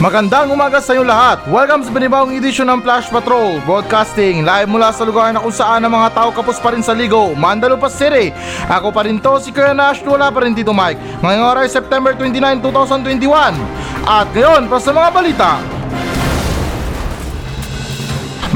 [0.00, 1.44] Magandang umaga sa inyo lahat.
[1.44, 5.84] Welcome sa panibawang edisyon ng Flash Patrol Broadcasting live mula sa lugar na kung saan
[5.84, 8.32] ang mga tao kapos pa rin sa Ligo, Mandalupa City.
[8.64, 11.20] Ako pa rin to, si Kuya Nash, wala pa rin Tito Mike.
[11.20, 13.60] Ngayong oras September 29, 2021.
[14.08, 15.50] At ngayon, para sa mga balita.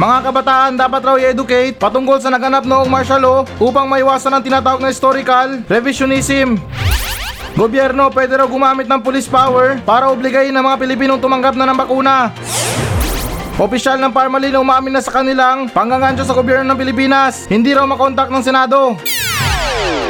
[0.00, 4.80] Mga kabataan dapat raw i-educate patungkol sa naganap noong martial law upang maiwasan ang tinatawag
[4.80, 6.56] na historical revisionism.
[7.54, 11.78] Gobyerno pwede raw gumamit ng police power para obligayin ang mga Pilipinong tumanggap na ng
[11.78, 12.34] bakuna.
[13.54, 17.86] Opisyal ng Parmali na umamin na sa kanilang panggangansyo sa gobyerno ng Pilipinas, hindi raw
[17.86, 18.98] makontak ng Senado.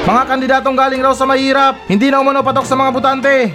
[0.08, 3.52] Mga kandidatong galing raw sa mahirap, hindi na umano patok sa mga butante.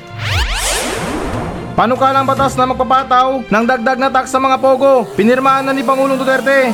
[1.73, 6.21] Panukalang batas na magpapataw ng dagdag na tax sa mga pogo, pinirmahan na ni Pangulong
[6.21, 6.69] Duterte.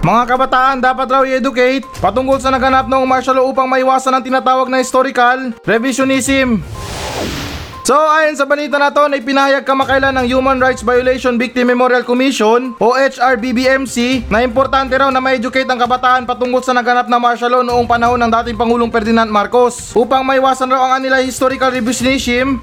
[0.00, 4.72] Mga kabataan dapat raw i-educate patungkol sa naganap noong martial law upang maiwasan ang tinatawag
[4.72, 6.64] na historical revisionism.
[7.84, 12.00] So ayon sa balita na to na ipinahayag kamakailan ng Human Rights Violation Victim Memorial
[12.00, 17.52] Commission o HRBBMC na importante raw na ma-educate ang kabataan patungkol sa naganap na martial
[17.52, 22.56] law noong panahon ng dating Pangulong Ferdinand Marcos upang maiwasan raw ang anila historical revisionism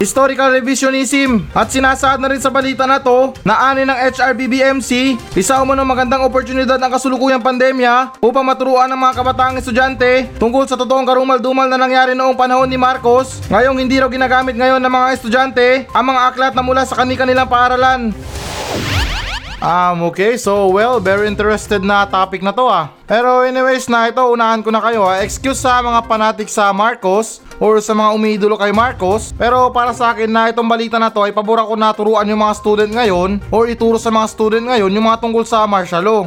[0.00, 5.60] Historical revisionism at sinasaad na rin sa balita na to na ani ng HRBBMC isa
[5.60, 11.04] umano magandang oportunidad ang kasulukuyang pandemya upang maturuan ng mga kabataang estudyante tungkol sa totoong
[11.04, 15.84] karumal-dumal na nangyari noong panahon ni Marcos ngayong hindi raw ginagamit ngayon ng mga estudyante
[15.92, 18.16] ang mga aklat na mula sa kani-kanilang paaralan.
[19.60, 22.96] Um, okay, so well, very interested na topic na to ah.
[23.04, 25.20] Pero anyways na ito, unahan ko na kayo ah.
[25.20, 29.36] Excuse sa mga fanatic sa Marcos or sa mga umiidolo kay Marcos.
[29.36, 32.40] Pero para sa akin na itong balita na to ay pabor ako na turuan yung
[32.40, 36.24] mga student ngayon or ituro sa mga student ngayon yung mga tungkol sa martial law.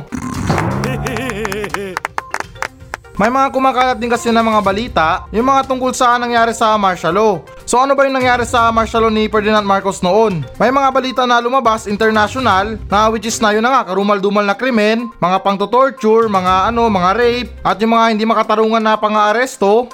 [3.14, 7.14] May mga kumakalat din kasi ng mga balita, yung mga tungkol sa nangyari sa martial
[7.14, 7.33] law.
[7.61, 10.42] So ano ba yung nangyari sa martial law ni Ferdinand Marcos noon?
[10.58, 14.58] May mga balita na lumabas international na which is na yun na nga karumal-dumal na
[14.58, 19.93] krimen, mga pang-torture, mga ano, mga rape, at yung mga hindi makatarungan na pang-aaresto.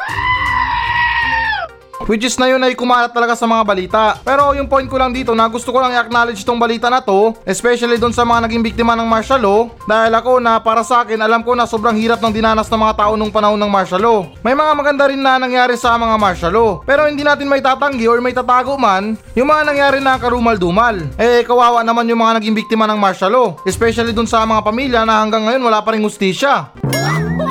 [2.10, 4.18] Which is na yun ay kumalat talaga sa mga balita.
[4.26, 7.38] Pero yung point ko lang dito na gusto ko lang i-acknowledge itong balita na to,
[7.46, 11.22] especially doon sa mga naging biktima ng martial law, dahil ako na para sa akin
[11.22, 14.26] alam ko na sobrang hirap ng dinanas ng mga tao nung panahon ng martial law.
[14.42, 16.82] May mga maganda rin na nangyari sa mga martial law.
[16.82, 21.14] Pero hindi natin may tatanggi or may tatago man yung mga nangyari na karumal-dumal.
[21.14, 25.06] Eh kawawa naman yung mga naging biktima ng martial law, especially doon sa mga pamilya
[25.06, 26.74] na hanggang ngayon wala pa rin hustisya.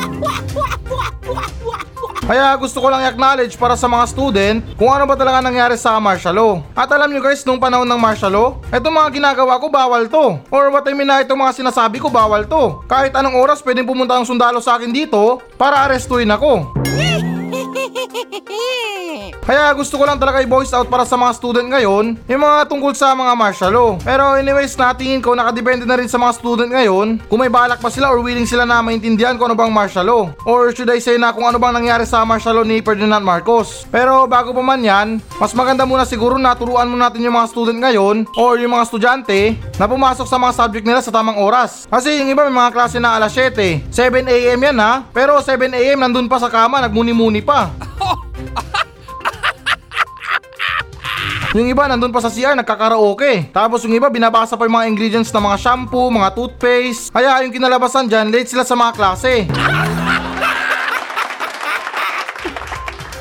[2.28, 5.96] Kaya gusto ko lang i-acknowledge para sa mga student kung ano ba talaga nangyari sa
[5.96, 6.52] martial law.
[6.76, 10.36] At alam nyo guys, nung panahon ng martial law, itong mga ginagawa ko bawal to.
[10.52, 12.84] Or what I mean na itong mga sinasabi ko bawal to.
[12.84, 16.87] Kahit anong oras pwedeng pumunta ang sundalo sa akin dito para arestuin ako.
[19.48, 22.92] Kaya gusto ko lang talaga i-voice out para sa mga student ngayon yung mga tungkol
[22.92, 23.90] sa mga martial law.
[23.96, 27.88] Pero anyways, natingin ko nakadepende na rin sa mga student ngayon kung may balak pa
[27.88, 30.28] sila or willing sila na maintindihan kung ano bang martial law.
[30.44, 33.88] Or should I say na kung ano bang nangyari sa martial law ni Ferdinand Marcos.
[33.88, 37.48] Pero bago pa man yan, mas maganda muna siguro na turuan muna natin yung mga
[37.48, 41.88] student ngayon or yung mga estudyante na pumasok sa mga subject nila sa tamang oras.
[41.88, 46.28] Kasi yung iba may mga klase na alas 7, 7am yan ha, pero 7am nandun
[46.28, 47.72] pa sa kama, nagmuni-muni pa.
[51.56, 53.48] Yung iba nandun pa sa CR nagkakaraoke.
[53.56, 57.08] Tapos yung iba binabasa pa yung mga ingredients ng mga shampoo, mga toothpaste.
[57.08, 59.48] Kaya yung kinalabasan dyan, late sila sa mga klase.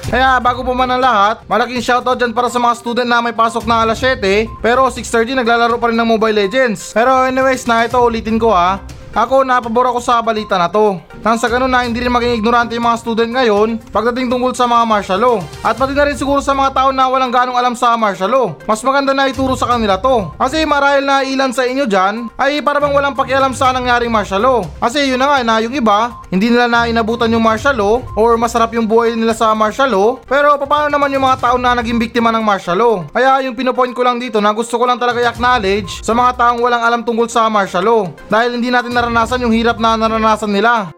[0.07, 3.35] Kaya bago pa man ang lahat, malaking shoutout dyan para sa mga student na may
[3.35, 6.95] pasok na alas 7 pero 6.30 naglalaro pa rin ng Mobile Legends.
[6.95, 8.79] Pero anyways na ito ulitin ko ha,
[9.17, 11.01] ako napabor ako sa balita na to.
[11.25, 14.69] Nang sa ganun na hindi rin maging ignorante yung mga student ngayon pagdating tungkol sa
[14.69, 15.37] mga martial law.
[15.65, 18.47] At pati na rin siguro sa mga tao na walang ganong alam sa martial law.
[18.69, 20.29] Mas maganda na ituro sa kanila to.
[20.37, 24.37] Kasi marahil na ilan sa inyo dyan ay para bang walang pakialam sa nangyaring martial
[24.37, 24.59] law.
[24.77, 28.35] Kasi yun na nga na yung iba, hindi nila na inabutan yung martial law or
[28.35, 30.09] masarap yung buhay nila sa martial law.
[30.27, 32.95] Pero paano naman yung mga tao na naging biktima ng martial law?
[33.15, 36.59] Kaya yung pinopoint ko lang dito na gusto ko lang talaga i-acknowledge sa mga taong
[36.59, 38.01] walang alam tungkol sa martial law.
[38.27, 40.91] Dahil hindi natin naranasan yung hirap na naranasan nila.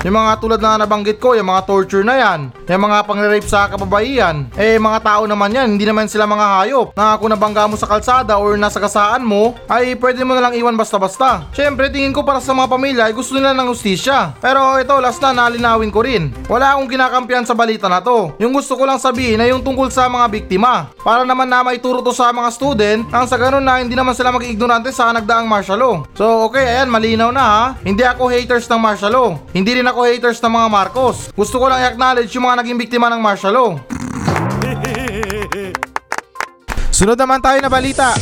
[0.00, 3.68] Yung mga tulad na nabanggit ko, yung mga torture na yan, yung mga pangre-rape sa
[3.68, 7.76] kababaihan, eh mga tao naman yan, hindi naman sila mga hayop na kung nabangga mo
[7.76, 11.44] sa kalsada or nasa kasaan mo, ay pwede mo na lang iwan basta-basta.
[11.52, 14.40] Siyempre, tingin ko para sa mga pamilya ay gusto nila ng hustisya.
[14.40, 16.32] Pero ito, last na, nalinawin ko rin.
[16.48, 18.32] Wala akong kinakampiyan sa balita na to.
[18.40, 20.88] Yung gusto ko lang sabihin ay yung tungkol sa mga biktima.
[21.04, 24.32] Para naman na maituro to sa mga student, ang sa ganun na hindi naman sila
[24.32, 25.94] mag-ignorante sa nagdaang martial law.
[26.16, 27.64] So okay, ayan, malinaw na ha.
[27.84, 29.36] Hindi ako haters ng martial law.
[29.52, 31.16] Hindi rin ako haters ng mga Marcos.
[31.34, 33.70] Gusto ko lang i-acknowledge yung mga naging biktima ng martial law.
[36.96, 38.14] Sunod naman tayo na balita.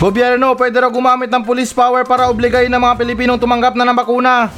[0.00, 3.92] Gobyerno, pwede raw gumamit ng police power para obligayin ng mga Pilipinong tumanggap na ng
[3.92, 4.48] bakuna.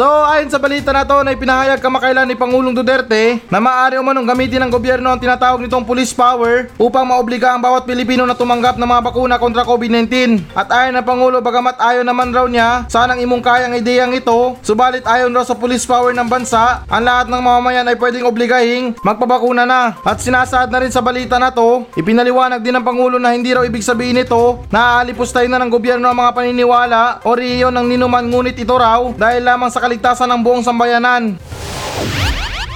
[0.00, 4.24] So, ayon sa balita na to na ipinahayag kamakailan ni Pangulong Duterte na maaari umanong
[4.32, 8.80] gamitin ng gobyerno ang tinatawag nitong police power upang maobliga ang bawat Pilipino na tumanggap
[8.80, 10.40] ng mga bakuna kontra COVID-19.
[10.56, 15.04] At ayon ng Pangulo, bagamat ayaw naman raw niya, sanang imong kayang ideyang ito, subalit
[15.04, 19.68] ayon raw sa police power ng bansa, ang lahat ng mamamayan ay pwedeng obligahing magpabakuna
[19.68, 20.00] na.
[20.00, 23.68] At sinasaad na rin sa balita na to, ipinaliwanag din ng Pangulo na hindi raw
[23.68, 28.24] ibig sabihin ito na aalipustay na ng gobyerno ang mga paniniwala o riyon ng ninuman
[28.24, 31.34] ngunit ito raw dahil lamang sa kaligtasan ng buong sambayanan.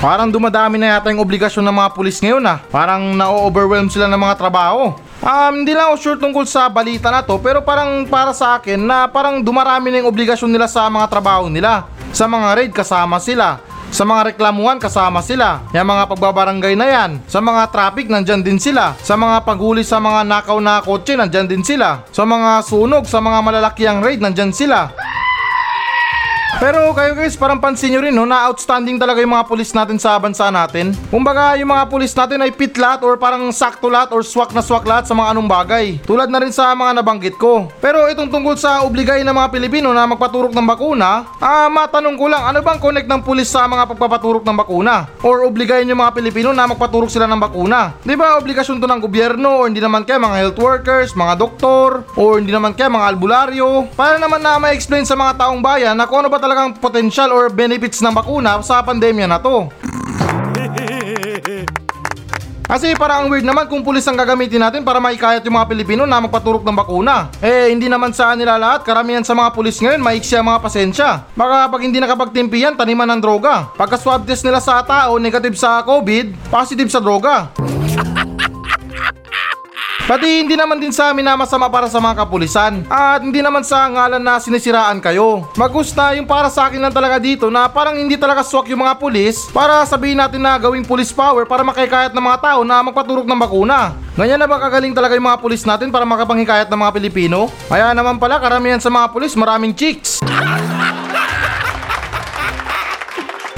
[0.02, 2.58] Parang dumadami na yata yung obligasyon ng mga pulis ngayon ah.
[2.74, 4.98] Parang na-overwhelm sila ng mga trabaho.
[5.22, 8.76] Um, hindi lang ako sure tungkol sa balita na to pero parang para sa akin
[8.82, 11.86] na parang dumarami na yung obligasyon nila sa mga trabaho nila.
[12.10, 13.62] Sa mga raid kasama sila.
[13.94, 15.62] Sa mga reklamuhan kasama sila.
[15.70, 17.10] Yung mga pagbabarangay na yan.
[17.30, 18.98] Sa mga traffic nandyan din sila.
[19.06, 22.02] Sa mga paghuli sa mga nakaw na kotse nandyan din sila.
[22.10, 24.90] Sa mga sunog, sa mga malalakiang raid nandyan sila.
[26.62, 29.98] Pero kayo guys, parang pansin nyo rin no, na outstanding talaga yung mga pulis natin
[29.98, 30.94] sa bansa natin.
[31.10, 34.62] Kumbaga, yung mga pulis natin ay pit lahat or parang sakto lahat or swak na
[34.62, 35.98] swak lahat sa mga anong bagay.
[36.06, 37.66] Tulad na rin sa mga nabanggit ko.
[37.82, 42.30] Pero itong tungkol sa obligay ng mga Pilipino na magpaturok ng bakuna, ah, matanong ko
[42.30, 45.10] lang, ano bang connect ng pulis sa mga pagpapaturok ng bakuna?
[45.26, 47.98] Or obligayin yung mga Pilipino na magpaturok sila ng bakuna?
[48.06, 52.06] Di ba obligasyon to ng gobyerno or hindi naman kaya mga health workers, mga doktor,
[52.14, 53.90] or hindi naman kaya mga albularyo?
[53.98, 57.48] Para naman na ma-explain sa mga taong bayan na kung ano ba talagang potential or
[57.48, 59.72] benefits ng bakuna sa pandemya na to.
[62.64, 66.02] Kasi parang ang weird naman kung pulis ang gagamitin natin para maikayat yung mga Pilipino
[66.08, 67.28] na magpaturok ng bakuna.
[67.38, 71.28] Eh, hindi naman sa nila lahat, karamihan sa mga pulis ngayon, maiksi ang mga pasensya.
[71.36, 73.68] Baka pag hindi nakapagtimpi yan, taniman ng droga.
[73.76, 77.52] Pagka swab test nila sa tao, negative sa COVID, positive sa droga.
[80.04, 83.64] Pati hindi naman din sa amin na masama para sa mga kapulisan at hindi naman
[83.64, 85.48] sa ngalan na sinisiraan kayo.
[85.56, 89.00] Magusta yung para sa akin lang talaga dito na parang hindi talaga swak yung mga
[89.00, 93.24] pulis para sabihin natin na gawing police power para makikayat ng mga tao na magpaturok
[93.24, 93.96] ng bakuna.
[94.12, 97.48] Ganyan na ba kagaling talaga yung mga pulis natin para makapanghikayat ng mga Pilipino?
[97.72, 100.20] Kaya naman pala karamihan sa mga pulis maraming chicks.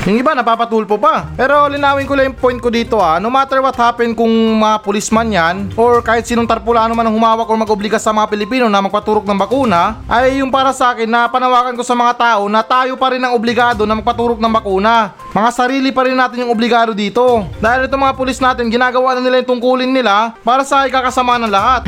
[0.07, 1.35] Yung iba napapatulpo pa.
[1.35, 3.19] Pero linawin ko lang yung point ko dito ah.
[3.19, 7.51] No matter what happen kung mga pulisman yan or kahit sinong tarpulano man ang humawak
[7.51, 11.27] or mag-obliga sa mga Pilipino na magpaturok ng bakuna ay yung para sa akin na
[11.27, 15.11] panawakan ko sa mga tao na tayo pa rin ang obligado na magpaturok ng bakuna.
[15.35, 17.43] Mga sarili pa rin natin yung obligado dito.
[17.59, 21.51] Dahil itong mga pulis natin ginagawa na nila yung tungkulin nila para sa ikakasama ng
[21.51, 21.83] lahat.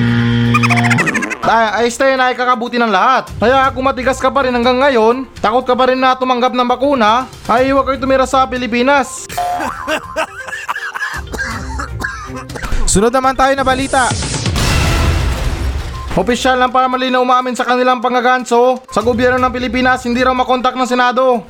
[1.48, 3.32] Ay, ay stay na ikakabuti ng lahat.
[3.40, 6.68] Kaya kung matigas ka pa rin hanggang ngayon, takot ka pa rin na tumanggap ng
[6.68, 9.24] bakuna, ay huwag kayo tumira sa Pilipinas.
[12.92, 14.12] Sunod naman tayo na balita.
[16.12, 20.76] Opisyal ng pamamalin na umamin sa kanilang pangaganso sa gobyerno ng Pilipinas hindi raw makontak
[20.76, 21.40] ng Senado.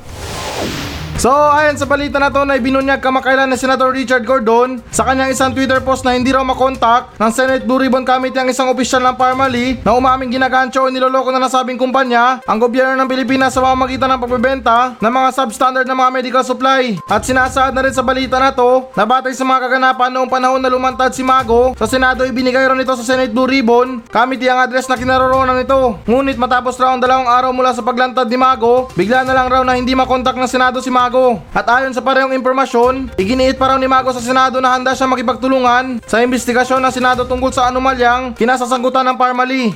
[1.19, 5.35] So, ayon sa balita na to na ibinunyag kamakailan ni Senator Richard Gordon sa kanyang
[5.35, 9.03] isang Twitter post na hindi raw makontak ng Senate Blue Ribbon Committee ang isang opisyal
[9.03, 13.59] ng Parmali na umaming ginagancho o niloloko na nasabing kumpanya ang gobyerno ng Pilipinas sa
[13.59, 16.95] pamamagitan ng pagbebenta ng mga substandard na mga medical supply.
[17.11, 20.63] At sinasaad na rin sa balita na to na batay sa mga kaganapan noong panahon
[20.63, 24.63] na lumantad si Mago sa Senado ibinigay raw nito sa Senate Blue Ribbon Committee ang
[24.63, 25.99] address na kinaroroonan nito.
[26.07, 29.67] Ngunit matapos raw ang dalawang araw mula sa paglantad ni Mago, bigla na lang raw
[29.67, 31.08] na hindi makontak ng Senado si Mago.
[31.09, 35.09] At ayon sa parehong impormasyon, iginiit pa raw ni Mago sa Senado na handa siya
[35.09, 39.73] makipagtulungan sa investigasyon ng Senado tungkol sa anomalyang kinasasagutan ng Parmali.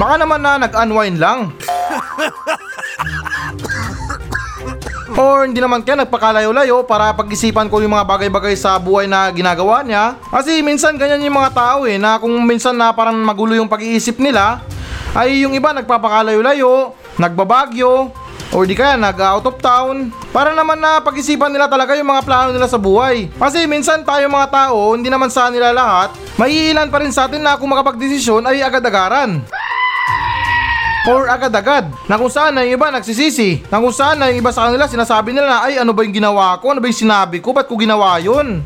[0.00, 1.52] Baka naman na nag-unwind lang.
[5.12, 9.84] Or hindi naman kaya nagpakalayo-layo para pag-isipan ko yung mga bagay-bagay sa buhay na ginagawa
[9.84, 10.16] niya.
[10.32, 14.16] Kasi minsan ganyan yung mga tao eh, na kung minsan na parang magulo yung pag-iisip
[14.16, 14.64] nila,
[15.12, 18.08] ay yung iba nagpapakalayo-layo, nagbabagyo,
[18.52, 22.50] or di kaya nag-out of town para naman na pag-isipan nila talaga yung mga plano
[22.52, 23.32] nila sa buhay.
[23.40, 27.40] Kasi minsan tayo mga tao, hindi naman sa nila lahat, maiilan pa rin sa atin
[27.40, 29.40] na kung makapagdesisyon ay agad-agaran.
[31.02, 34.54] Or agad-agad, na kung saan na yung iba nagsisisi, na kung saan na yung iba
[34.54, 37.42] sa kanila sinasabi nila na ay ano ba yung ginawa ko, ano ba yung sinabi
[37.42, 38.62] ko, ba't ko ginawa yun?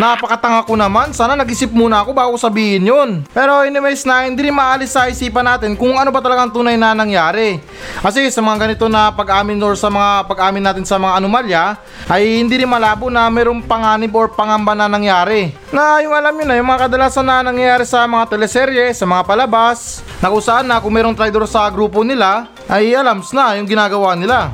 [0.00, 3.20] Napakatanga ko naman, sana nag-isip muna ako bago sabihin yun.
[3.36, 6.96] Pero anyways na, hindi rin maalis sa isipan natin kung ano ba talagang tunay na
[6.96, 7.60] nangyari.
[8.00, 11.76] Kasi sa mga ganito na pag-amin or sa mga pag-amin natin sa mga anomalya,
[12.08, 15.52] ay hindi rin malabo na mayroong panganib or pangamba na nangyari.
[15.68, 19.28] Na yung alam nyo na, yung mga kadalasan na nangyayari sa mga teleserye, sa mga
[19.28, 23.68] palabas, na kung saan na kung mayroong traitor sa grupo nila, ay alams na yung
[23.68, 24.48] ginagawa nila.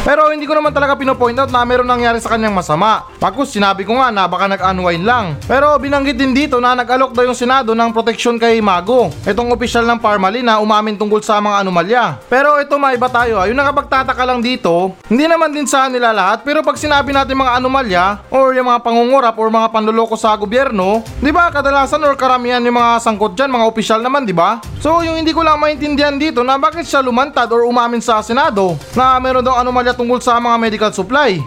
[0.00, 3.04] Pero hindi ko naman talaga pinopoint out na meron nangyari sa kanyang masama.
[3.20, 5.36] Pagkus sinabi ko nga na baka nag-unwind lang.
[5.44, 9.12] Pero binanggit din dito na nag-alok daw yung Senado ng proteksyon kay Mago.
[9.28, 12.16] Itong opisyal ng Parmali na umamin tungkol sa mga anomalya.
[12.32, 16.48] Pero ito maiba tayo ha, yung nakapagtataka lang dito, hindi naman din sa nila lahat
[16.48, 21.04] pero pag sinabi natin mga anomalya or yung mga pangungurap or mga panluloko sa gobyerno,
[21.20, 24.64] di ba kadalasan or karamihan yung mga sangkot dyan, mga opisyal naman, di ba?
[24.80, 28.80] So yung hindi ko lang maintindihan dito na bakit siya lumantad or umamin sa Senado
[28.96, 31.40] na meron daw anomalya tungkol sa mga medical supply.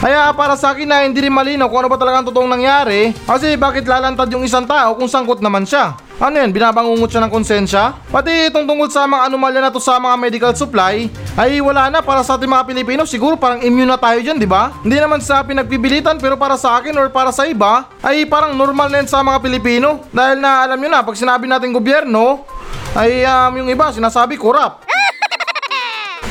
[0.00, 3.52] Kaya para sa akin na hindi rin malinaw kung ano ba talagang totoong nangyari kasi
[3.60, 5.92] bakit lalantad yung isang tao kung sangkot naman siya.
[6.20, 7.96] Ano yan, binabangungot siya ng konsensya?
[8.12, 12.04] Pati itong tungkol sa mga anomalya na to sa mga medical supply, ay wala na
[12.04, 13.08] para sa ating mga Pilipino.
[13.08, 14.68] Siguro parang immune na tayo dyan, di ba?
[14.84, 18.92] Hindi naman sa pinagpibilitan pero para sa akin or para sa iba, ay parang normal
[18.92, 20.04] na yan sa mga Pilipino.
[20.12, 22.44] Dahil na alam nyo na, pag sinabi natin gobyerno,
[22.92, 24.84] ay um, yung iba sinasabi korap.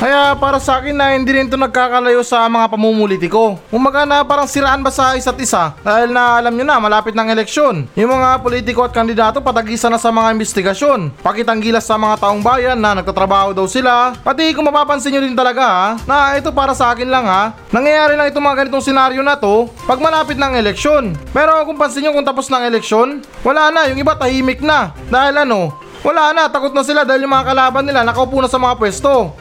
[0.00, 3.60] Kaya para sa akin na hindi rin ito nagkakalayo sa mga pamumulitiko.
[3.68, 7.28] Umaga na parang siraan ba sa isa't isa dahil na alam nyo na malapit ng
[7.28, 7.84] eleksyon.
[8.00, 11.12] Yung mga politiko at kandidato patagisa na sa mga investigasyon.
[11.20, 14.16] Pakitang gilas sa mga taong bayan na nagtatrabaho daw sila.
[14.24, 18.16] Pati kung mapapansin nyo din talaga ha, na ito para sa akin lang ha, nangyayari
[18.16, 21.12] lang itong mga ganitong senaryo na to pag malapit ng eleksyon.
[21.36, 24.96] Pero kung pansin nyo kung tapos ng eleksyon, wala na, yung iba tahimik na.
[25.12, 28.56] Dahil ano, wala na, takot na sila dahil yung mga kalaban nila nakaupo na sa
[28.56, 29.36] mga pwesto.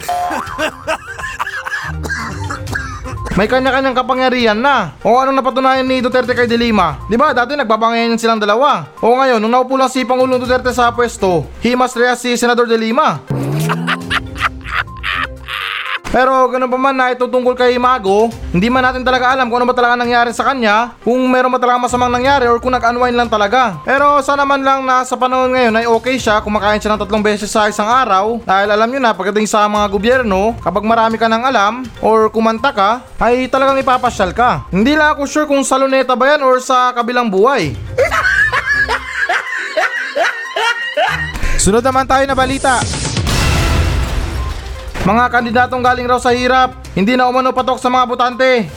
[3.40, 5.00] May kanya-kanyang kapangyarihan na.
[5.00, 7.00] O anong napatunayan ni Duterte kay De Lima?
[7.08, 8.92] Di ba dati nagbabangayan silang dalawa.
[9.00, 12.76] O ngayon, nung naupo lang si Pangulong Duterte sa pwesto, himas rehas si Senador De
[12.76, 13.24] Lima.
[16.10, 19.62] Pero ganun pa man na ito tungkol kay Mago, hindi man natin talaga alam kung
[19.62, 23.14] ano ba talaga nangyari sa kanya, kung meron ba talaga masamang nangyari or kung nag-unwind
[23.14, 23.78] lang talaga.
[23.86, 27.22] Pero sana man lang na sa panahon ngayon ay okay siya, kumakain siya ng tatlong
[27.22, 31.30] beses sa isang araw, dahil alam nyo na pagdating sa mga gobyerno, kapag marami ka
[31.30, 34.66] ng alam or kumanta ka, ay talagang ipapasyal ka.
[34.74, 37.70] Hindi lang ako sure kung sa luneta ba yan or sa kabilang buhay.
[41.62, 42.82] Sunod naman tayo na balita.
[45.08, 48.68] Mga kandidatong galing raw sa hirap, hindi na umano patok sa mga botante.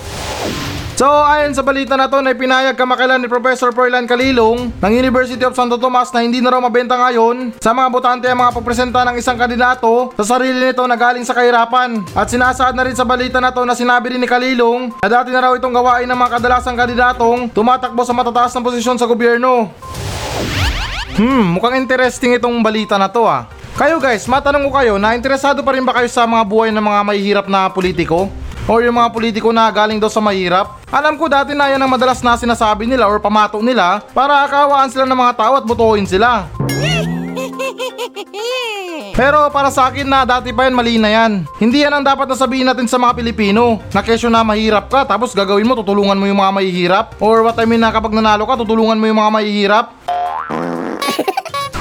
[0.95, 5.43] So ayon sa balita na to na pinayag kamakailan ni Professor Froilan Kalilong ng University
[5.43, 9.02] of Santo Tomas na hindi na raw mabenta ngayon sa mga botante ang mga pagpresenta
[9.11, 12.07] ng isang kandidato sa sarili nito na galing sa kahirapan.
[12.14, 15.35] At sinasaad na rin sa balita na to na sinabi rin ni Kalilong na dati
[15.35, 19.75] na raw itong gawain ng mga kadalasang kandidatong tumatakbo sa matataas na posisyon sa gobyerno.
[21.19, 23.50] Hmm, mukhang interesting itong balita na to ah.
[23.73, 26.85] Kayo guys, matanong ko kayo na interesado pa rin ba kayo sa mga buhay ng
[26.85, 28.29] mga mahihirap na politiko?
[28.69, 30.85] O yung mga politiko na galing daw sa mahirap?
[30.93, 34.93] Alam ko dati na yan ang madalas na sinasabi nila or pamato nila para akawaan
[34.93, 36.52] sila ng mga tao at butuhin sila.
[39.19, 41.49] Pero para sa akin na dati pa yan mali na yan.
[41.57, 43.81] Hindi yan ang dapat na sabihin natin sa mga Pilipino.
[43.97, 47.07] Na kesyo na mahirap ka tapos gagawin mo tutulungan mo yung mga mahihirap.
[47.25, 49.87] Or what I mean na kapag nanalo ka tutulungan mo yung mga mahihirap.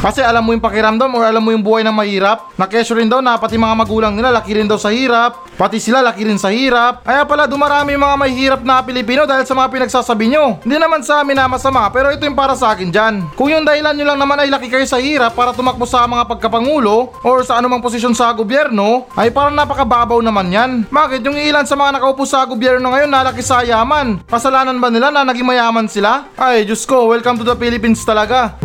[0.01, 2.49] Kasi alam mo yung pakiramdam or alam mo yung buhay ng mahirap.
[2.57, 5.45] Na kesyo rin daw na pati mga magulang nila laki rin daw sa hirap.
[5.53, 7.05] Pati sila laki rin sa hirap.
[7.05, 10.57] Kaya pala dumarami yung mga mahirap na Pilipino dahil sa mga pinagsasabi nyo.
[10.65, 13.29] Hindi naman sa amin na masama pero ito yung para sa akin dyan.
[13.37, 16.25] Kung yung dahilan nyo lang naman ay laki kayo sa hirap para tumakbo sa mga
[16.25, 20.71] pagkapangulo or sa anumang posisyon sa gobyerno, ay parang napakababaw naman yan.
[20.89, 24.25] Bakit yung ilan sa mga nakaupo sa gobyerno ngayon na laki sa yaman?
[24.25, 26.25] Kasalanan ba nila na naging mayaman sila?
[26.41, 28.57] Ay, Diyos ko, welcome to the Philippines talaga.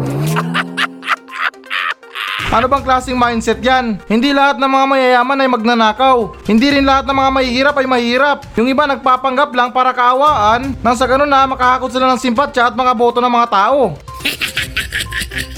[2.46, 3.98] Ano bang klaseng mindset yan?
[4.06, 6.46] Hindi lahat ng mga mayayaman ay magnanakaw.
[6.46, 8.38] Hindi rin lahat ng mga mahihirap ay mahirap.
[8.54, 12.78] Yung iba nagpapanggap lang para kaawaan nang sa ganun na makahakot sila ng simpatsya at
[12.78, 13.98] mga boto ng mga tao.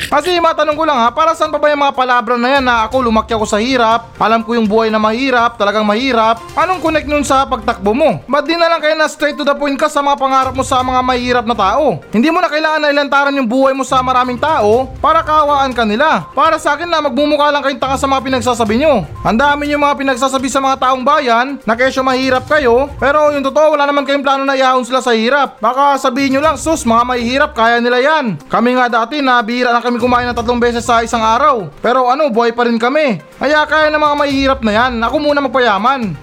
[0.09, 2.89] Kasi matanong ko lang ha, para saan pa ba yung mga palabra na yan na
[2.89, 7.05] ako lumaki ako sa hirap, alam ko yung buhay na mahirap, talagang mahirap, anong connect
[7.05, 8.25] nun sa pagtakbo mo?
[8.25, 10.65] Ba't di na lang kaya na straight to the point ka sa mga pangarap mo
[10.65, 12.01] sa mga mahirap na tao?
[12.09, 15.85] Hindi mo na kailangan na ilantaran yung buhay mo sa maraming tao para kaawaan ka
[15.85, 16.25] nila.
[16.33, 19.05] Para sa akin na magmumukha lang kayong tanga sa mga pinagsasabi nyo.
[19.29, 23.45] Ang dami yung mga pinagsasabi sa mga taong bayan na kesyo mahirap kayo, pero yung
[23.45, 25.61] totoo wala naman kayong plano na iahon sila sa hirap.
[25.61, 28.41] Baka sabihin nyo lang, sus mga mahihirap, kaya nila yan.
[28.49, 31.69] Kami nga dati na bihira lang kami kumain ng tatlong beses sa isang araw.
[31.83, 33.21] Pero ano, buhay pa rin kami.
[33.37, 34.93] Kaya kaya ng mga mahihirap na yan.
[35.03, 36.15] Ako muna magpayaman.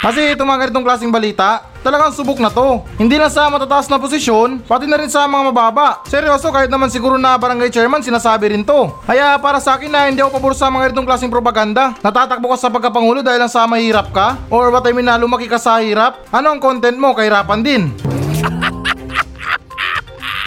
[0.00, 2.80] Kasi itong mga ganitong klaseng balita, talagang subok na to.
[2.96, 6.00] Hindi lang sa matataas na posisyon, pati na rin sa mga mababa.
[6.08, 8.88] Seryoso, kahit naman siguro na barangay chairman, sinasabi rin to.
[9.04, 11.92] Kaya para sa akin na hindi ako pabor sa mga ganitong klaseng propaganda.
[12.00, 14.40] Natatakbo ka sa pagkapangulo dahil lang sa mahirap ka?
[14.48, 16.24] Or what I mean na lumaki ka sa hirap?
[16.32, 17.12] Ano ang content mo?
[17.12, 17.92] Kahirapan din.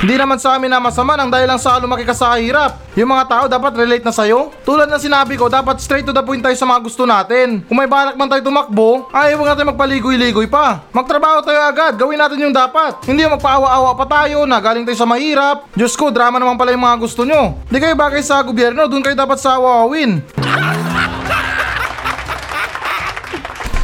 [0.03, 2.75] Hindi naman sa amin na masama nang dahil lang sa lumaki ka sa hirap.
[2.91, 4.51] Yung mga tao dapat relate na sa'yo.
[4.67, 7.63] Tulad ng sinabi ko, dapat straight to the point tayo sa mga gusto natin.
[7.63, 10.83] Kung may balak man tayo tumakbo, ayaw mo natin magpaligoy-ligoy pa.
[10.91, 12.99] Magtrabaho tayo agad, gawin natin yung dapat.
[13.07, 15.71] Hindi yung magpaawa-awa pa tayo na galing tayo sa mahirap.
[15.71, 17.63] Diyos ko, drama naman pala yung mga gusto nyo.
[17.71, 20.19] Hindi kayo bagay sa gobyerno, dun kayo dapat sa awawin.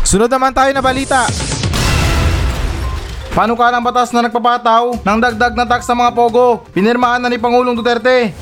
[0.03, 1.48] Sunod naman tayo na balita.
[3.29, 6.65] Paano ka ng batas na nagpapataw ng dagdag na tax sa mga pogo?
[6.73, 8.33] Pinirmahan na ni Pangulong Duterte.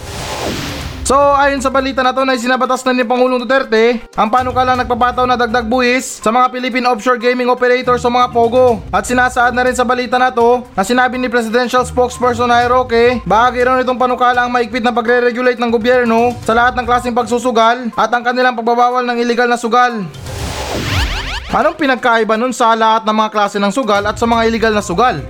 [1.08, 5.24] So ayon sa balita na to na sinabatas na ni Pangulong Duterte ang panukalang nagpapataw
[5.24, 8.84] na dagdag buwis sa mga Philippine offshore gaming operators o mga POGO.
[8.92, 13.24] At sinasaad na rin sa balita na to na sinabi ni Presidential Spokesperson na Roque
[13.24, 17.92] bahagi raw nitong panukala ang maigpit na pagre-regulate ng gobyerno sa lahat ng klaseng pagsusugal
[17.96, 20.04] at ang kanilang pagbabawal ng illegal na sugal.
[21.48, 24.84] Anong pinagkaiba nun sa lahat ng mga klase ng sugal at sa mga illegal na
[24.84, 25.24] sugal?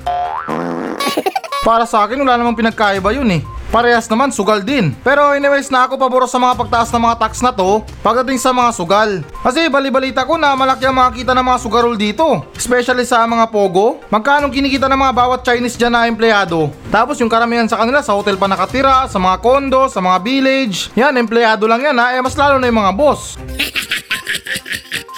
[1.62, 3.46] Para sa akin, wala namang pinagkaiba yun eh.
[3.70, 4.96] Parehas naman, sugal din.
[5.06, 8.50] Pero anyways na ako paboro sa mga pagtaas ng mga tax na to pagdating sa
[8.50, 9.22] mga sugal.
[9.44, 12.48] Kasi balibalita ko na malaki ang makakita ng mga sugarol dito.
[12.58, 14.02] Especially sa mga pogo.
[14.10, 16.74] Magkano kinikita ng mga bawat Chinese dyan na empleyado.
[16.90, 20.90] Tapos yung karamihan sa kanila sa hotel pa nakatira, sa mga kondo, sa mga village.
[20.98, 22.16] Yan, empleyado lang yan ha.
[22.16, 23.38] Eh mas lalo na yung mga boss.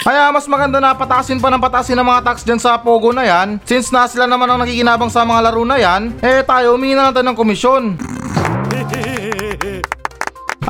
[0.00, 3.28] Kaya mas maganda na patasin pa ng patasin ng mga tax dyan sa Pogo na
[3.28, 3.60] yan.
[3.68, 7.12] Since na sila naman ang nakikinabang sa mga laro na yan Eh tayo humingi na
[7.12, 8.00] natin ng komisyon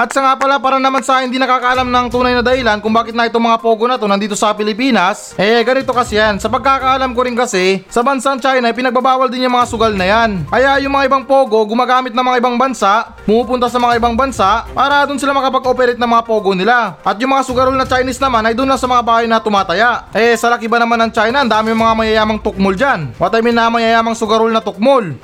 [0.00, 3.12] At sa nga pala para naman sa hindi nakakaalam ng tunay na dahilan kung bakit
[3.12, 7.12] na itong mga Pogo na to nandito sa Pilipinas Eh ganito kasi yan, sa pagkakaalam
[7.12, 10.48] ko rin kasi Sa bansang China, eh, pinagbabawal din yung mga sugal na yan.
[10.48, 14.64] Kaya yung mga ibang Pogo gumagamit ng mga ibang bansa Pumupunta sa mga ibang bansa
[14.72, 16.96] para doon sila makapag-operate ng mga Pogo nila.
[17.04, 20.08] At yung mga sugarol na Chinese naman ay doon lang sa mga bahay na tumataya.
[20.16, 23.12] Eh sa laki ba naman ng China, ang dami mga mayayamang tukmol dyan.
[23.20, 25.14] What I mean na mayayamang sugarol na tukmol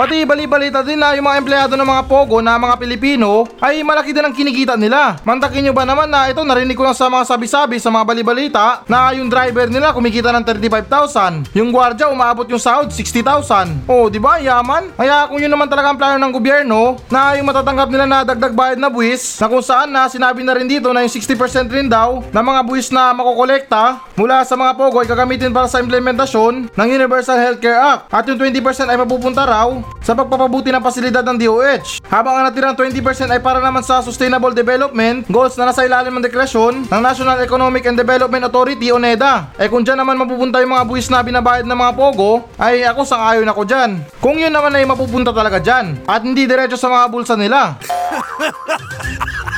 [0.00, 4.16] Pati bali-balita din na yung mga empleyado ng mga Pogo na mga Pilipino ay malaki
[4.16, 5.20] din ang kinikita nila.
[5.28, 8.80] Mantakin nyo ba naman na ito narinig ko lang sa mga sabi-sabi sa mga bali-balita
[8.88, 11.52] na yung driver nila kumikita ng 35,000.
[11.52, 13.84] Yung gwardya umabot yung sahod 60,000.
[13.84, 14.40] Oh, di ba?
[14.40, 14.96] Yaman.
[14.96, 18.56] Kaya kung yun naman talaga ang plano ng gobyerno na yung matatanggap nila na dagdag
[18.56, 21.92] bayad na buwis na kung saan na sinabi na rin dito na yung 60% rin
[21.92, 26.72] daw na mga buwis na makokolekta mula sa mga Pogo ay gagamitin para sa implementasyon
[26.72, 31.36] ng Universal Healthcare Act at yung 20% ay mapupunta raw sa pagpapabuti ng pasilidad ng
[31.36, 32.02] DOH.
[32.08, 36.24] Habang ang natirang 20% ay para naman sa Sustainable Development Goals na nasa ilalim ng
[36.24, 39.54] deklarasyon ng National Economic and Development Authority o NEDA.
[39.60, 43.02] Eh kung dyan naman mapupunta yung mga buwis na binabayad ng mga Pogo, ay ako
[43.04, 44.00] sang ayon ako dyan.
[44.22, 47.76] Kung yun naman ay mapupunta talaga dyan at hindi diretso sa mga bulsa nila.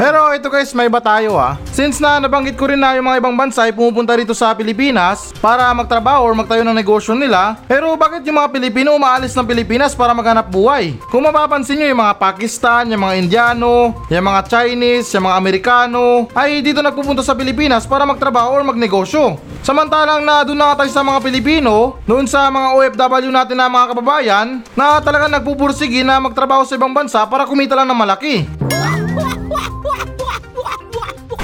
[0.00, 1.60] Pero ito guys, may iba tayo ah.
[1.76, 5.28] Since na nabanggit ko rin na yung mga ibang bansa ay pumupunta rito sa Pilipinas
[5.44, 9.92] para magtrabaho or magtayo ng negosyo nila, pero bakit yung mga Pilipino umaalis ng Pilipinas
[9.92, 10.96] para maghanap buhay?
[11.12, 16.32] Kung mapapansin nyo yung mga Pakistan, yung mga Indiano, yung mga Chinese, yung mga Amerikano,
[16.32, 19.36] ay dito nagpupunta sa Pilipinas para magtrabaho or magnegosyo.
[19.60, 23.92] Samantalang na doon na tayo sa mga Pilipino, noon sa mga OFW natin na mga
[23.92, 28.48] kababayan, na talagang nagpupursigi na magtrabaho sa ibang bansa para kumita lang ng malaki.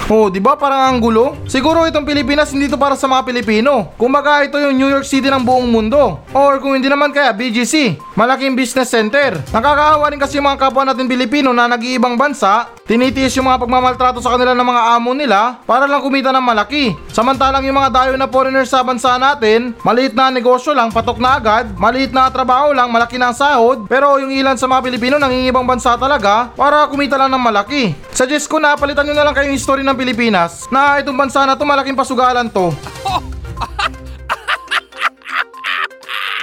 [0.06, 1.34] Oh, di ba parang ang gulo?
[1.50, 3.90] Siguro itong Pilipinas hindi to para sa mga Pilipino.
[3.98, 6.22] Kumbaga ito yung New York City ng buong mundo.
[6.30, 9.36] Or kung hindi naman kaya BGC, malaking business center.
[9.52, 14.32] Nakakaawa rin kasi mga kapwa natin Pilipino na nag-iibang bansa, tinitiis yung mga pagmamaltrato sa
[14.34, 16.96] kanila ng mga amo nila para lang kumita ng malaki.
[17.12, 21.36] Samantalang yung mga dayo na foreigners sa bansa natin, maliit na negosyo lang, patok na
[21.36, 25.20] agad, maliit na trabaho lang, malaki na ang sahod, pero yung ilan sa mga Pilipino
[25.20, 27.92] nangingibang bansa talaga para kumita lang ng malaki.
[28.16, 31.52] Suggest ko na palitan nyo na lang kayong history ng Pilipinas na itong bansa na
[31.52, 32.72] to malaking pasugalan to.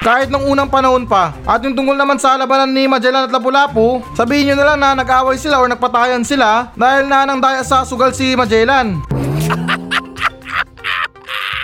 [0.04, 1.32] Kahit nung unang panahon pa.
[1.48, 5.00] At yung tungkol naman sa labanan ni Magellan at Lapu-Lapu, sabihin nyo na lang na
[5.00, 9.00] nag-away sila or nagpatayan sila dahil na nang daya sa sugal si Magellan.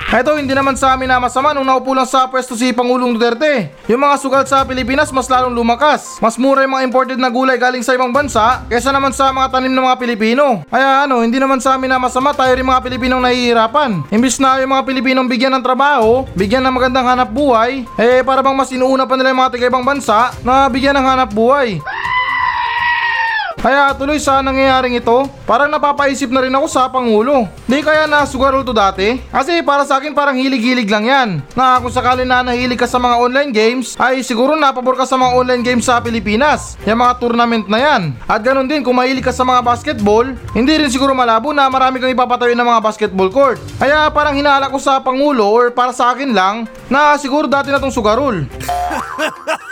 [0.10, 3.69] Eto, hindi naman sa amin na masama nung naupo lang sa pwesto si Pangulong Duterte.
[3.86, 6.17] Yung mga sugal sa Pilipinas mas lalong lumakas.
[6.17, 9.54] Mas mura yung mga imported na gulay galing sa ibang bansa kaysa naman sa mga
[9.54, 10.65] tanim ng mga Pilipino.
[10.65, 14.10] Kaya ano, hindi naman sa amin na masama tayo rin mga Pilipinong nahihirapan.
[14.10, 18.41] Imbis na yung mga Pilipinong bigyan ng trabaho, bigyan ng magandang hanap buhay, eh para
[18.41, 21.78] bang mas inuuna pa nila yung mga taga ibang bansa na bigyan ng hanap buhay.
[23.60, 27.43] Kaya tuloy sa nangyayaring ito, parang napapaisip na rin ako sa Pangulo.
[27.67, 29.19] Di kaya na sugarol to dati?
[29.28, 31.30] Kasi para sa akin parang hilig-hilig lang yan.
[31.60, 35.19] Na kung sakali na nahilig ka sa mga online games, ay siguro napabor ka sa
[35.19, 36.80] mga online games sa Pilipinas.
[36.88, 38.15] Yung mga tournament na yan.
[38.32, 42.00] At ganun din kung mahilig ka sa mga basketball, hindi rin siguro malabo na marami
[42.00, 43.60] kang ipapatayo ng mga basketball court.
[43.76, 47.84] Kaya parang hinala ko sa Pangulo or para sa akin lang na siguro dati na
[47.84, 48.39] tong sugarol.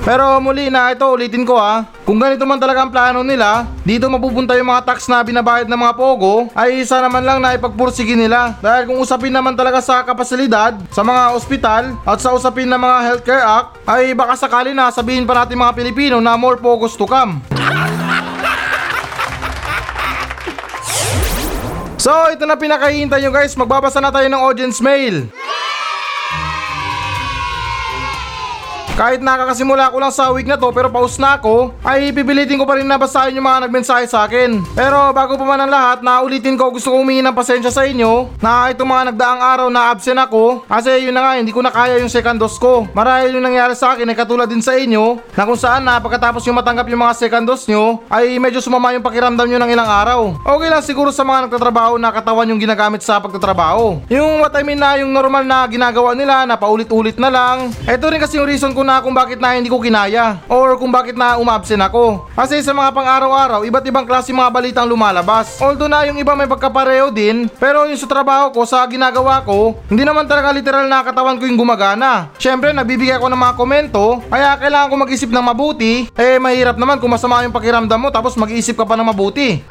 [0.00, 1.84] Pero muli na ito, ulitin ko ha.
[2.08, 5.76] Kung ganito man talaga ang plano nila, dito mapupunta yung mga tax na binabayad ng
[5.76, 8.56] mga pogo, ay isa naman lang na ipagpursige nila.
[8.64, 12.96] Dahil kung usapin naman talaga sa kapasilidad, sa mga ospital, at sa usapin ng mga
[13.06, 17.04] Healthcare Act, ay baka sakali na sabihin pa natin mga Pilipino na more pogos to
[17.04, 17.44] come.
[22.00, 23.52] So, ito na pinakahihintay nyo guys.
[23.52, 25.28] Magbabasa na tayo ng audience mail.
[29.00, 32.68] Kahit nakakasimula ko lang sa week na to pero paus na ako, ay pipilitin ko
[32.68, 34.60] pa rin na basahin yung mga nagmensahe sa akin.
[34.76, 38.28] Pero bago pa man ang lahat, naulitin ko gusto ko humingi ng pasensya sa inyo
[38.44, 41.72] na itong mga nagdaang araw na absent ako kasi yun na nga hindi ko na
[41.72, 42.84] kaya yung second dose ko.
[42.92, 46.44] Marahil yung nangyari sa akin ay katulad din sa inyo na kung saan na pagkatapos
[46.44, 49.88] yung matanggap yung mga second dose nyo ay medyo sumama yung pakiramdam nyo ng ilang
[49.88, 50.20] araw.
[50.44, 54.04] Okay lang siguro sa mga nagtatrabaho na katawan yung ginagamit sa pagtatrabaho.
[54.12, 57.72] Yung what I mean na yung normal na ginagawa nila na paulit-ulit na lang.
[57.88, 60.90] Ito rin kasi yung reason ko na kung bakit na hindi ko kinaya or kung
[60.90, 62.26] bakit na umabsent ako.
[62.34, 65.62] Kasi sa mga pang-araw-araw, iba't ibang klase mga balitang lumalabas.
[65.62, 69.78] Although na yung iba may pagkapareho din, pero yung sa trabaho ko, sa ginagawa ko,
[69.86, 72.34] hindi naman talaga literal na katawan ko yung gumagana.
[72.34, 76.10] Syempre, nagbibigay ako ng mga komento, kaya kailangan ko mag-isip ng mabuti.
[76.18, 79.62] Eh, mahirap naman kung masama yung pakiramdam mo tapos mag-iisip ka pa ng mabuti.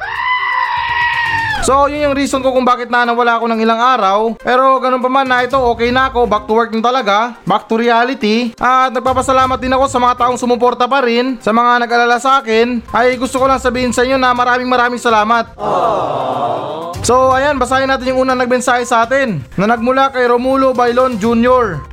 [1.70, 4.34] So, yun yung reason ko kung bakit na nawala ako ng ilang araw.
[4.42, 6.26] Pero ganun pa man na ito, okay na ako.
[6.26, 7.38] Back to work na talaga.
[7.46, 8.50] Back to reality.
[8.58, 11.38] At nagpapasalamat din ako sa mga taong sumuporta pa rin.
[11.38, 12.82] Sa mga nag-alala sa akin.
[12.90, 15.54] Ay gusto ko lang sabihin sa inyo na maraming maraming salamat.
[17.06, 19.38] So, ayan, basahin natin yung unang nagmensahe sa atin.
[19.54, 21.89] Na nagmula kay Romulo Bailon Jr.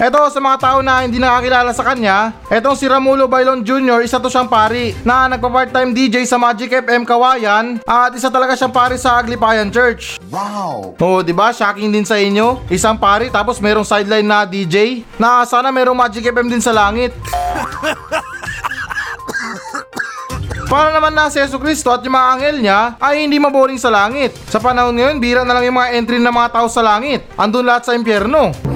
[0.00, 4.00] Eto sa mga tao na hindi nakakilala sa kanya, etong si Ramulo Bailon Jr.
[4.00, 8.72] isa to siyang pari na nagpa-part-time DJ sa Magic FM Kawayan at isa talaga siyang
[8.72, 10.16] pari sa Aglipayan Church.
[10.32, 10.96] Wow!
[10.96, 11.52] Oh, 'di ba?
[11.52, 12.64] Shocking din sa inyo.
[12.72, 15.04] Isang pari tapos merong sideline na DJ.
[15.20, 17.12] Na sana merong Magic FM din sa langit.
[20.72, 23.92] Para naman na si Yesu Cristo at yung mga anghel niya ay hindi maboring sa
[23.92, 24.32] langit.
[24.48, 27.28] Sa panahon ngayon, bira na lang yung mga entry ng mga tao sa langit.
[27.36, 28.69] Andun lahat sa impyerno.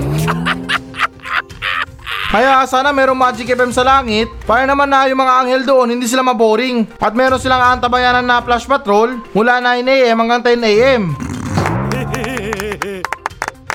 [2.34, 6.10] Kaya sana merong Magic FM sa langit para naman na yung mga anghel doon hindi
[6.10, 11.14] sila maboring at meron silang antabayanan na flash patrol mula 9am hanggang 10am.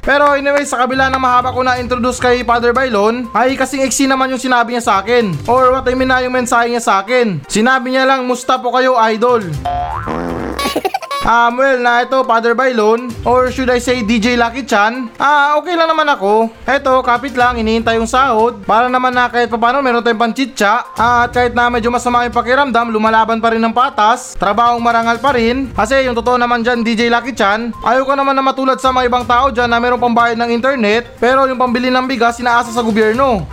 [0.03, 4.11] Pero anyway, sa kabila ng mahaba ko na introduce kay Father Bailon, ay kasing eksi
[4.11, 5.31] naman yung sinabi niya sa akin.
[5.47, 7.39] Or what I mean na yung mensahe niya sa akin.
[7.47, 9.39] Sinabi niya lang, musta po kayo idol.
[11.19, 15.75] Um, well, na ito, Father Bailon, or should I say DJ Lucky Chan, ah, okay
[15.75, 16.47] lang naman ako.
[16.63, 21.29] Eto, kapit lang, iniintay yung sahod, para naman na kahit papano meron tayong panchitsa, at
[21.35, 25.67] kahit na medyo masama yung pakiramdam, lumalaban pa rin ng patas, trabahong marangal pa rin,
[25.75, 29.11] kasi yung totoo naman dyan, DJ Lucky Chan, ayaw ko naman na matulad sa mga
[29.11, 32.79] ibang tao dyan na meron pambayad ng internet, pero yung pambili ng bigas, sinaasa sa
[32.79, 33.43] gobyerno.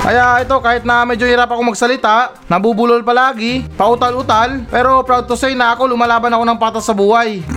[0.00, 5.52] Kaya ito kahit na medyo hirap ako magsalita, nabubulol palagi, pautal-utal, pero proud to say
[5.52, 7.44] na ako lumalaban ako ng patas sa buhay.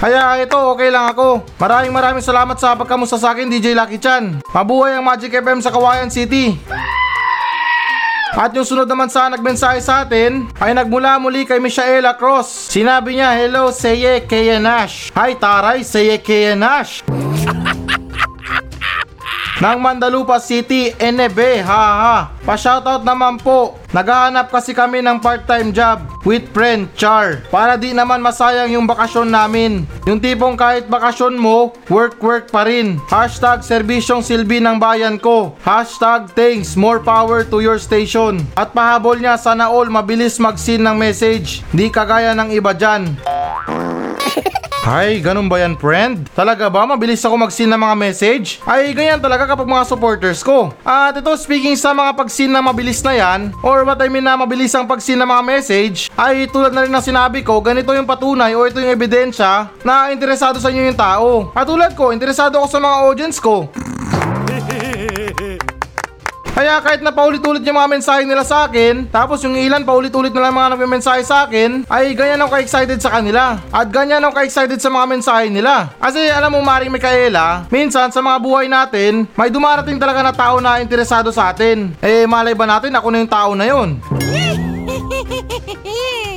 [0.00, 1.44] Kaya ito, okay lang ako.
[1.60, 4.40] Maraming maraming salamat sa pagkamusta sa akin, DJ Lucky Chan.
[4.54, 6.56] Mabuhay ang Magic FM sa Kawayan City.
[8.30, 12.72] At yung sunod naman sa nagmensahe sa atin ay nagmula muli kay Michaela Cross.
[12.72, 15.10] Sinabi niya, Hello, Seye Keyenash.
[15.18, 17.04] Hi, Taray, Seye Keyenash.
[19.60, 22.32] ng Mandalupa City, NB, haha.
[22.48, 23.76] Pa-shoutout naman po.
[23.92, 27.44] Naghahanap kasi kami ng part-time job with friend Char.
[27.52, 29.84] Para di naman masayang yung bakasyon namin.
[30.08, 32.96] Yung tipong kahit bakasyon mo, work-work pa rin.
[33.12, 35.52] Hashtag serbisyong silbi ng bayan ko.
[35.60, 38.40] Hashtag thanks, more power to your station.
[38.56, 41.60] At pahabol niya sana all mabilis mag-send ng message.
[41.76, 43.12] Di kagaya ng iba dyan.
[44.80, 46.32] Ay, ganun ba yan, friend?
[46.32, 46.88] Talaga ba?
[46.88, 48.64] Mabilis ako mag-send ng mga message?
[48.64, 50.72] Ay, ganyan talaga kapag mga supporters ko.
[50.80, 54.40] At ito, speaking sa mga pag-send na mabilis na yan, or what I mean na
[54.40, 58.08] mabilis ang pag-send ng mga message, ay tulad na rin ng sinabi ko, ganito yung
[58.08, 61.52] patunay o ito yung ebidensya na interesado sa inyo yung tao.
[61.52, 63.68] At tulad ko, interesado ako sa mga audience ko.
[66.60, 70.44] Kaya kahit na paulit-ulit yung mga mensahe nila sa akin, tapos yung ilan paulit-ulit na
[70.44, 73.56] lang mga nagme-mensahe sa akin, ay ganyan ako ka-excited sa kanila.
[73.72, 75.88] At ganyan ako ka-excited sa mga mensahe nila.
[75.96, 80.60] Kasi alam mo Maring Micaela, minsan sa mga buhay natin, may dumarating talaga na tao
[80.60, 81.96] na interesado sa atin.
[82.04, 83.96] Eh malay ba natin ako na yung tao na yun?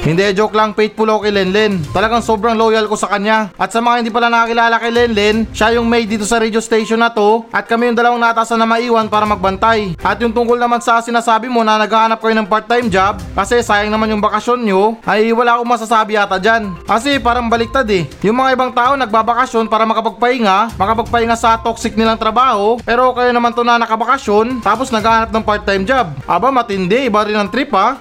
[0.03, 1.79] Hindi, joke lang, faithful ako kay Lenlen.
[1.95, 3.55] Talagang sobrang loyal ko sa kanya.
[3.55, 6.99] At sa mga hindi pala nakakilala kay Lenlen, siya yung maid dito sa radio station
[6.99, 7.47] na to.
[7.55, 9.95] At kami yung dalawang natasan na maiwan para magbantay.
[10.03, 13.95] At yung tungkol naman sa sinasabi mo na naghahanap kayo ng part-time job, kasi sayang
[13.95, 16.75] naman yung bakasyon nyo, ay wala akong masasabi yata dyan.
[16.83, 18.03] Kasi parang baliktad eh.
[18.27, 23.55] Yung mga ibang tao nagbabakasyon para makapagpahinga, makapagpahinga sa toxic nilang trabaho, pero kayo naman
[23.55, 26.11] to na nakabakasyon, tapos naghahanap ng part-time job.
[26.27, 27.95] Aba, matindi, iba rin ang trip ha.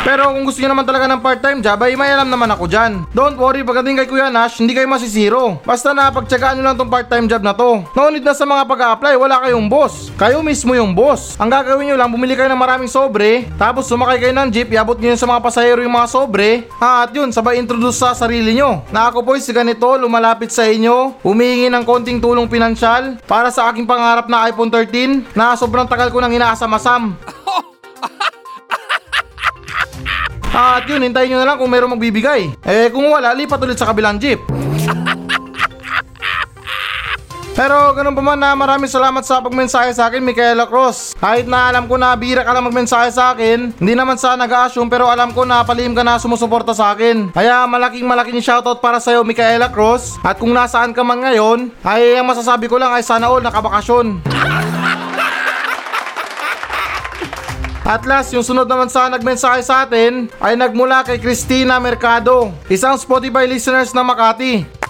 [0.01, 3.05] Pero kung gusto niyo naman talaga ng part-time job, ay may alam naman ako dyan.
[3.13, 5.61] Don't worry, pagdating kay Kuya Nash, hindi kayo masisiro.
[5.61, 7.85] Basta na pagtsagaan nyo lang tong part-time job na to.
[8.11, 10.09] Need na sa mga pag-apply, wala kayong boss.
[10.17, 11.37] Kayo mismo yung boss.
[11.37, 14.97] Ang gagawin nyo lang, bumili kayo ng maraming sobre, tapos sumakay kayo ng jeep, iabot
[14.97, 18.81] nyo sa mga pasahero yung mga sobre, ha, at yun, sabay introduce sa sarili nyo.
[18.89, 23.69] Na ako po si ganito, lumalapit sa inyo, humihingi ng konting tulong pinansyal para sa
[23.69, 27.15] aking pangarap na iPhone 13 na sobrang tagal ko nang inaasam-asam.
[30.51, 32.51] At yun, hintayin nyo na lang kung mayroong magbibigay.
[32.67, 34.39] Eh kung wala, lipat ulit sa kabilang jeep.
[37.51, 41.11] Pero ganun pa man na maraming salamat sa pagmensahe sa akin, Micaela Cruz.
[41.19, 44.87] Kahit na alam ko na bira ka lang magmensahe sa akin, hindi naman sa nag-assume
[44.87, 47.29] pero alam ko na palihim ka na sumusuporta sa akin.
[47.35, 50.15] Kaya malaking malaking shoutout para sa'yo, Micaela Cruz.
[50.23, 54.23] At kung nasaan ka man ngayon, ay ang masasabi ko lang ay sana all nakabakasyon.
[57.81, 62.93] At last, yung sunod naman sa nagmensahe sa atin ay nagmula kay Christina Mercado, isang
[62.93, 64.80] Spotify listeners na Makati.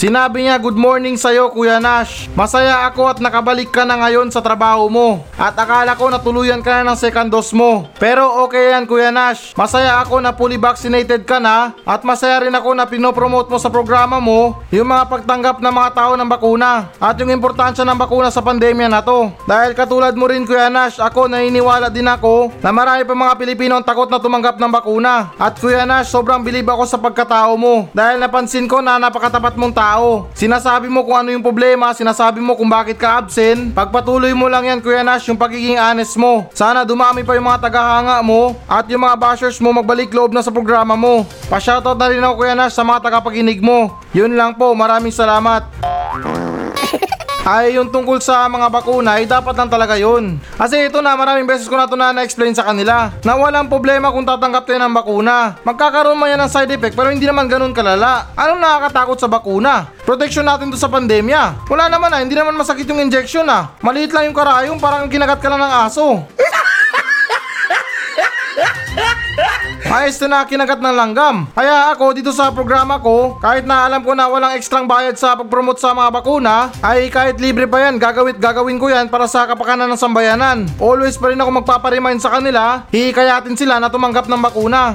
[0.00, 2.24] Sinabi niya, good morning sa'yo Kuya Nash.
[2.32, 5.28] Masaya ako at nakabalik ka na ngayon sa trabaho mo.
[5.36, 7.84] At akala ko natuluyan ka na ng second dose mo.
[8.00, 9.52] Pero okay yan Kuya Nash.
[9.52, 11.76] Masaya ako na fully vaccinated ka na.
[11.84, 15.90] At masaya rin ako na pinopromote mo sa programa mo yung mga pagtanggap ng mga
[15.92, 16.88] tao ng bakuna.
[16.96, 19.28] At yung importansya ng bakuna sa pandemya na to.
[19.44, 23.76] Dahil katulad mo rin Kuya Nash, ako naniniwala din ako na marami pa mga Pilipino
[23.76, 25.36] ang takot na tumanggap ng bakuna.
[25.36, 27.92] At Kuya Nash, sobrang bilib ako sa pagkatao mo.
[27.92, 29.88] Dahil napansin ko na napakatapat mong tao.
[30.36, 33.74] Sinasabi mo kung ano yung problema, sinasabi mo kung bakit ka absent.
[33.74, 36.46] Pagpatuloy mo lang yan Kuya Nash yung pagiging honest mo.
[36.54, 40.44] Sana dumami pa yung mga tagahanga mo at yung mga bashers mo magbalik loob na
[40.44, 41.26] sa programa mo.
[41.50, 43.98] Pa-shoutout na rin ako Kuya Nash sa mga tagapakinig mo.
[44.14, 45.66] Yun lang po, maraming salamat.
[47.40, 50.36] Ay yung tungkol sa mga bakuna ay dapat lang talaga yun.
[50.60, 54.12] Kasi ito na maraming beses ko na ito na na-explain sa kanila na walang problema
[54.12, 55.56] kung tatanggap tayo ng bakuna.
[55.64, 58.28] Magkakaroon man yan ng side effect pero hindi naman ganun kalala.
[58.36, 59.88] Anong nakakatakot sa bakuna?
[60.04, 61.64] Protection natin to sa pandemya.
[61.64, 63.72] Wala naman ah, hindi naman masakit yung injection ah.
[63.80, 66.28] Maliit lang yung karayong parang kinagat ka lang ng aso.
[69.90, 71.50] Ayos na na kinagat ng langgam.
[71.50, 75.34] Kaya ako dito sa programa ko, kahit na alam ko na walang ekstrang bayad sa
[75.34, 79.50] pag-promote sa mga bakuna, ay kahit libre pa yan, gagawin, gagawin ko yan para sa
[79.50, 80.70] kapakanan ng sambayanan.
[80.78, 84.94] Always pa rin ako magpaparemind sa kanila, hihikayatin sila na tumanggap ng bakuna.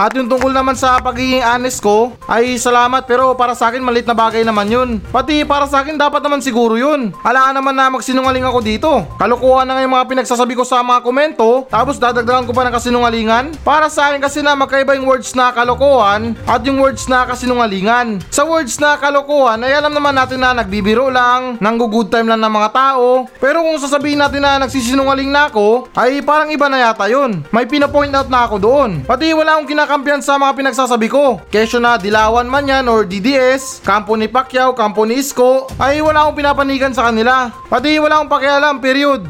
[0.00, 4.08] At yung tungkol naman sa pagiging honest ko, ay salamat pero para sa akin malit
[4.08, 4.90] na bagay naman yun.
[5.12, 7.12] Pati para sa akin dapat naman siguro yun.
[7.20, 9.04] Alaan naman na magsinungaling ako dito.
[9.20, 12.72] Kalukuhan na nga yung mga pinagsasabi ko sa mga komento, tapos dadagdagan ko pa ng
[12.80, 13.44] kasinungalingan.
[13.60, 18.24] Para sa akin kasi na magkaiba yung words na kalokohan at yung words na kasinungalingan.
[18.32, 22.48] Sa words na kalokohan ay alam naman natin na nagbibiro lang, nanggo-good time lang ng
[22.56, 23.28] mga tao.
[23.36, 27.44] Pero kung sasabihin natin na nagsisinungaling na ako, ay parang iba na yata yun.
[27.52, 29.04] May pinapoint out na ako doon.
[29.04, 31.42] Pati wala akong kinakampiyan sa mga pinagsasabi ko.
[31.50, 36.30] Kesyo na Dilawan man yan or DDS, kampo ni Pacquiao, kampo ni Isko, ay wala
[36.30, 37.50] akong pinapanigan sa kanila.
[37.66, 39.26] Pati wala akong pakialam, period.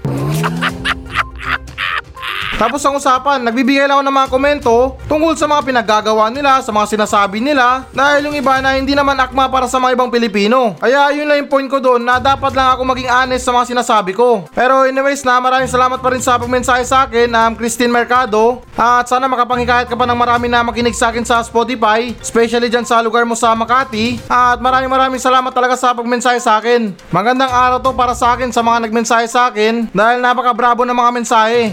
[2.60, 4.74] Tapos ang usapan, nagbibigay lang ako ng mga komento
[5.08, 9.16] tungkol sa mga pinaggagawa nila, sa mga sinasabi nila, dahil yung iba na hindi naman
[9.16, 10.76] akma para sa mga ibang Pilipino.
[10.76, 13.64] Kaya yun lang yung point ko doon na dapat lang ako maging honest sa mga
[13.72, 14.44] sinasabi ko.
[14.52, 18.60] Pero anyways na maraming salamat pa rin sa pagmensahe sa akin, um, Christine Mercado.
[18.76, 22.84] At sana makapangikahit ka pa ng marami na makinig sa akin sa Spotify, especially dyan
[22.84, 24.20] sa lugar mo sa Makati.
[24.28, 26.92] At maraming maraming salamat talaga sa pagmensahe sa akin.
[27.08, 30.92] Magandang araw to para sa akin sa mga nagmensahe sa akin dahil napaka bravo ng
[30.92, 31.72] mga mensahe.